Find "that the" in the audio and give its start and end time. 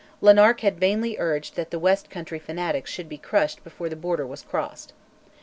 1.55-1.77